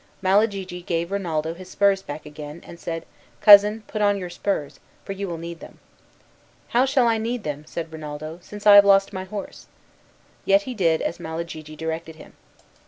Malagigi 0.23 0.81
gave 0.83 1.11
Rinaldo 1.11 1.53
his 1.53 1.69
spurs 1.69 2.01
back 2.01 2.25
again, 2.25 2.63
and 2.65 2.79
said, 2.79 3.05
"Cousin, 3.39 3.83
put 3.85 4.01
on 4.01 4.17
your 4.17 4.31
spurs, 4.31 4.79
for 5.05 5.11
you 5.11 5.27
will 5.27 5.37
need 5.37 5.59
them." 5.59 5.77
"How 6.69 6.85
shall 6.85 7.07
I 7.07 7.19
need 7.19 7.43
them," 7.43 7.65
said 7.67 7.93
Rinaldo, 7.93 8.39
"since 8.41 8.65
I 8.65 8.73
have 8.73 8.83
lost 8.83 9.13
my 9.13 9.25
horse?" 9.25 9.67
Yet 10.43 10.63
he 10.63 10.73
did 10.73 11.03
as 11.03 11.19
Malagigi 11.19 11.75
directed 11.75 12.15
him. 12.15 12.33